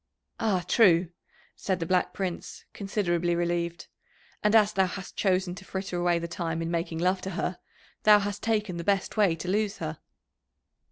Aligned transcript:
"Ah, 0.39 0.65
true!" 0.67 1.09
said 1.55 1.79
the 1.79 1.85
Black 1.85 2.11
Prince, 2.11 2.65
considerably 2.73 3.35
relieved. 3.35 3.85
"And 4.43 4.55
as 4.55 4.73
thou 4.73 4.87
hast 4.87 5.15
chosen 5.15 5.53
to 5.53 5.63
fritter 5.63 5.95
away 5.99 6.17
the 6.17 6.27
time 6.27 6.63
in 6.63 6.71
making 6.71 6.97
love 6.97 7.21
to 7.21 7.29
her, 7.37 7.59
thou 8.01 8.17
hast 8.17 8.41
taken 8.41 8.77
the 8.77 8.83
best 8.83 9.15
way 9.15 9.35
to 9.35 9.47
lose 9.47 9.77
her." 9.77 9.99